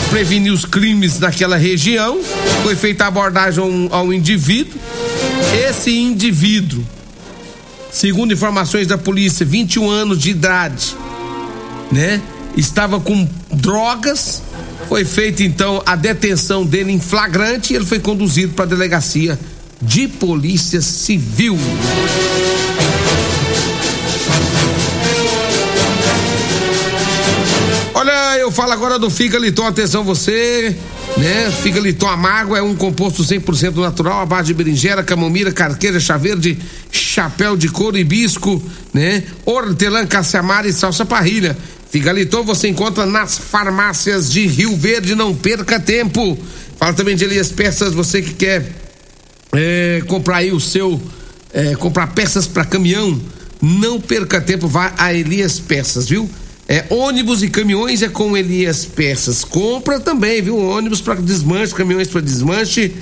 para 0.00 0.08
prevenir 0.08 0.52
os 0.52 0.64
crimes 0.64 1.18
naquela 1.18 1.56
região. 1.56 2.20
Foi 2.62 2.74
feita 2.74 3.06
abordagem 3.06 3.62
a 3.62 3.66
um, 3.66 3.88
a 3.90 4.02
um 4.02 4.12
indivíduo. 4.12 4.80
Esse 5.68 5.92
indivíduo, 5.92 6.84
segundo 7.92 8.32
informações 8.32 8.86
da 8.86 8.96
polícia, 8.96 9.44
21 9.44 9.90
anos 9.90 10.18
de 10.18 10.30
idade, 10.30 10.96
né? 11.92 12.20
Estava 12.56 12.98
com 13.00 13.28
drogas. 13.52 14.42
Foi 14.88 15.04
feita 15.04 15.42
então 15.42 15.82
a 15.86 15.94
detenção 15.94 16.64
dele 16.64 16.92
em 16.92 17.00
flagrante 17.00 17.72
e 17.72 17.76
ele 17.76 17.86
foi 17.86 18.00
conduzido 18.00 18.54
para 18.54 18.64
a 18.64 18.68
delegacia 18.68 19.38
de 19.80 20.08
polícia 20.08 20.80
civil. 20.80 21.56
Eu 28.50 28.52
falo 28.52 28.72
agora 28.72 28.98
do 28.98 29.08
Figaliton, 29.08 29.64
atenção 29.64 30.02
você, 30.02 30.76
né? 31.16 31.52
Figaliton 31.62 32.08
amargo 32.08 32.56
é 32.56 32.60
um 32.60 32.74
composto 32.74 33.22
100% 33.22 33.76
natural, 33.76 34.22
à 34.22 34.26
base 34.26 34.48
de 34.48 34.54
berinjela, 34.54 35.04
camomila, 35.04 35.52
carqueira, 35.52 36.00
chá 36.00 36.16
verde, 36.16 36.58
chapéu 36.90 37.56
de 37.56 37.68
couro, 37.68 37.96
hibisco, 37.96 38.60
né? 38.92 39.22
Hortelã, 39.46 40.04
caçamara 40.04 40.66
e 40.66 40.72
salsa 40.72 41.06
parrilha. 41.06 41.56
Figaliton 41.90 42.42
você 42.42 42.66
encontra 42.66 43.06
nas 43.06 43.38
farmácias 43.38 44.28
de 44.28 44.48
Rio 44.48 44.76
Verde, 44.76 45.14
não 45.14 45.32
perca 45.32 45.78
tempo. 45.78 46.36
Fala 46.76 46.92
também 46.92 47.14
de 47.14 47.22
Elias 47.22 47.52
Peças, 47.52 47.94
você 47.94 48.20
que 48.20 48.34
quer 48.34 48.66
é, 49.54 50.02
comprar 50.08 50.38
aí 50.38 50.50
o 50.50 50.58
seu, 50.58 51.00
é, 51.52 51.76
comprar 51.76 52.08
peças 52.08 52.48
para 52.48 52.64
caminhão, 52.64 53.20
não 53.62 54.00
perca 54.00 54.40
tempo, 54.40 54.66
vá 54.66 54.92
a 54.98 55.14
Elias 55.14 55.60
Peças, 55.60 56.08
viu? 56.08 56.28
É, 56.70 56.86
ônibus 56.88 57.42
e 57.42 57.48
caminhões 57.48 58.00
é 58.00 58.08
com 58.08 58.36
Elias 58.36 58.84
Peças. 58.84 59.42
Compra 59.42 59.98
também, 59.98 60.40
viu? 60.40 60.56
Ônibus 60.56 61.00
para 61.00 61.16
desmanche, 61.16 61.74
caminhões 61.74 62.06
para 62.06 62.20
desmanche. 62.20 62.94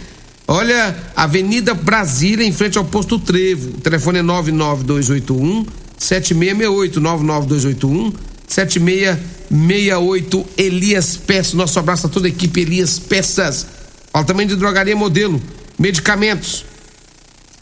Olha, 0.47 0.97
Avenida 1.15 1.75
Brasília, 1.75 2.47
em 2.47 2.53
frente 2.53 2.79
ao 2.79 2.85
posto 2.87 3.19
Trevo. 3.19 3.77
O 3.77 3.81
telefone 3.83 4.21
é 4.21 4.23
99281 4.23 5.67
7668 5.99 6.99
99281 6.99 8.13
7668 8.49 10.47
Elias 10.57 11.19
Peças. 11.19 11.53
Nosso 11.53 11.79
abraço 11.79 12.07
a 12.07 12.09
toda 12.09 12.27
a 12.27 12.31
equipe 12.31 12.63
Elias 12.63 12.99
Peças. 12.99 13.67
Fala 14.11 14.25
também 14.25 14.47
de 14.47 14.57
drogaria 14.57 14.97
modelo, 14.97 15.43
medicamentos, 15.79 16.65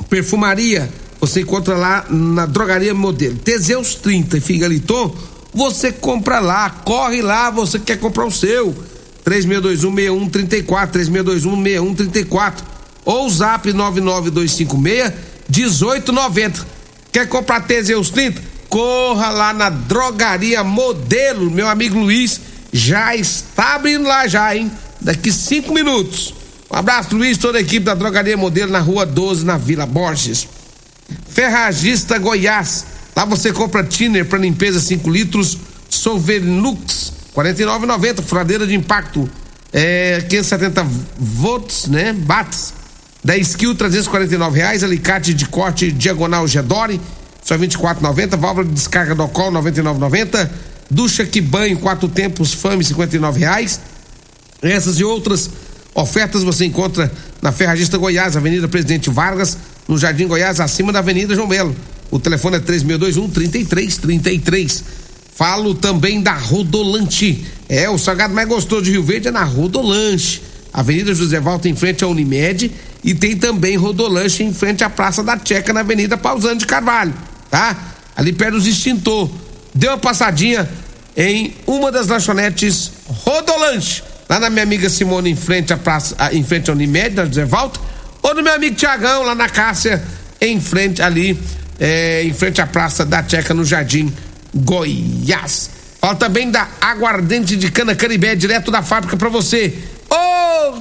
perfumaria. 0.08 0.88
Você 1.20 1.40
encontra 1.40 1.76
lá 1.76 2.06
na 2.08 2.46
drogaria 2.46 2.94
modelo. 2.94 3.34
Teseus 3.38 3.96
30 3.96 4.36
e 4.38 4.40
Figaliton 4.40 5.12
você 5.56 5.90
compra 5.90 6.38
lá, 6.38 6.68
corre 6.68 7.22
lá, 7.22 7.50
você 7.50 7.78
quer 7.78 7.98
comprar 7.98 8.26
o 8.26 8.30
seu. 8.30 8.76
3621-6134, 9.24 10.90
3621-6134. 10.92 12.56
Ou 13.06 13.26
o 13.26 13.30
zap 13.30 13.72
99256-1890. 13.72 16.62
Quer 17.10 17.26
comprar 17.26 17.62
Teseus 17.62 18.10
30? 18.10 18.42
Corra 18.68 19.30
lá 19.30 19.54
na 19.54 19.70
drogaria 19.70 20.62
modelo. 20.62 21.50
Meu 21.50 21.68
amigo 21.68 21.98
Luiz 21.98 22.38
já 22.70 23.16
está 23.16 23.76
abrindo 23.76 24.06
lá 24.06 24.28
já, 24.28 24.54
hein? 24.54 24.70
Daqui 25.00 25.32
cinco 25.32 25.72
minutos. 25.72 26.34
Um 26.70 26.76
abraço, 26.76 27.16
Luiz, 27.16 27.38
toda 27.38 27.56
a 27.56 27.62
equipe 27.62 27.86
da 27.86 27.94
Drogaria 27.94 28.36
Modelo 28.36 28.72
na 28.72 28.80
rua 28.80 29.06
12, 29.06 29.42
na 29.44 29.56
Vila 29.56 29.86
Borges. 29.86 30.48
Ferragista 31.28 32.18
Goiás. 32.18 32.95
Lá 33.16 33.24
você 33.24 33.50
compra 33.50 33.82
thinner 33.82 34.26
para 34.26 34.38
limpeza 34.38 34.78
5 34.78 35.08
litros, 35.08 35.56
Solvenlux, 35.88 37.14
49,90. 37.34 38.22
Furadeira 38.22 38.66
de 38.66 38.74
impacto, 38.74 39.26
é, 39.72 40.20
570 40.28 40.86
volts, 41.18 41.86
né? 41.86 42.14
Watts. 42.26 42.74
10 43.24 43.56
kg, 43.56 43.74
349 43.74 44.58
reais. 44.58 44.84
Alicate 44.84 45.32
de 45.32 45.46
corte 45.46 45.90
diagonal 45.90 46.46
Gedore, 46.46 47.00
só 47.42 47.56
24,90. 47.56 48.36
Válvula 48.36 48.66
de 48.66 48.74
descarga 48.74 49.14
do 49.14 49.24
Ocol, 49.24 49.50
99,90. 49.50 50.50
Ducha 50.90 51.24
que 51.24 51.40
banho, 51.40 51.78
quatro 51.78 52.08
tempos, 52.08 52.52
Fame, 52.52 52.84
59 52.84 53.40
reais. 53.40 53.80
Essas 54.60 55.00
e 55.00 55.04
outras 55.04 55.50
ofertas 55.94 56.42
você 56.42 56.66
encontra 56.66 57.10
na 57.40 57.50
Ferragista 57.50 57.96
Goiás, 57.96 58.36
Avenida 58.36 58.68
Presidente 58.68 59.08
Vargas, 59.08 59.56
no 59.88 59.96
Jardim 59.96 60.26
Goiás, 60.26 60.60
acima 60.60 60.92
da 60.92 60.98
Avenida 60.98 61.34
João 61.34 61.48
Belo. 61.48 61.74
O 62.10 62.18
telefone 62.18 62.56
é 62.56 62.60
3621 62.60 63.30
3333. 63.30 64.84
Falo 65.34 65.74
também 65.74 66.22
da 66.22 66.34
Rodolante. 66.34 67.46
É, 67.68 67.88
o 67.90 67.98
salgado 67.98 68.34
mais 68.34 68.48
gostoso 68.48 68.82
de 68.82 68.92
Rio 68.92 69.02
Verde 69.02 69.28
é 69.28 69.30
na 69.30 69.44
Rodolante. 69.44 70.42
Avenida 70.72 71.14
José 71.14 71.40
Valta 71.40 71.68
em 71.68 71.74
frente 71.74 72.04
à 72.04 72.06
Unimed 72.06 72.70
e 73.02 73.14
tem 73.14 73.34
também 73.34 73.76
Rodolanche 73.76 74.42
em 74.42 74.52
frente 74.52 74.84
à 74.84 74.90
Praça 74.90 75.22
da 75.22 75.38
Checa 75.42 75.72
na 75.72 75.80
Avenida 75.80 76.18
Pausando 76.18 76.56
de 76.56 76.66
Carvalho, 76.66 77.14
tá? 77.50 77.94
Ali 78.14 78.32
perto 78.32 78.54
dos 78.54 78.66
extintor. 78.66 79.30
Dê 79.74 79.88
uma 79.88 79.96
passadinha 79.96 80.68
em 81.16 81.54
uma 81.66 81.90
das 81.90 82.08
lanchonetes 82.08 82.92
Rodolanche, 83.06 84.02
lá 84.28 84.38
na 84.38 84.50
minha 84.50 84.64
amiga 84.64 84.90
Simone 84.90 85.30
em 85.30 85.36
frente 85.36 85.72
à 85.72 85.78
praça, 85.78 86.14
em 86.32 86.44
frente 86.44 86.68
à 86.68 86.74
Unimed, 86.74 87.14
na 87.14 87.24
José 87.24 87.46
Valta, 87.46 87.80
ou 88.22 88.34
no 88.34 88.42
meu 88.42 88.52
amigo 88.52 88.74
Tiagão 88.74 89.22
lá 89.22 89.34
na 89.34 89.48
Cássia, 89.48 90.02
em 90.40 90.60
frente 90.60 91.00
ali, 91.00 91.38
é, 91.78 92.24
em 92.24 92.32
frente 92.32 92.60
à 92.60 92.66
Praça 92.66 93.04
da 93.04 93.22
Checa 93.26 93.54
no 93.54 93.64
Jardim 93.64 94.12
Goiás. 94.54 95.70
Fala 96.00 96.14
também 96.14 96.50
da 96.50 96.68
aguardente 96.80 97.56
de 97.56 97.70
cana 97.70 97.94
Caribé, 97.94 98.34
direto 98.34 98.70
da 98.70 98.82
fábrica 98.82 99.14
para 99.16 99.28
você. 99.28 99.76
Ô, 100.08 100.14
oh, 100.14 100.80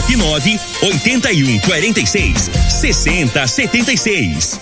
WhatsApp 0.07 0.17
9 0.17 0.59
81 0.81 1.59
46 1.61 2.49
60 2.69 3.27
76. 3.47 4.61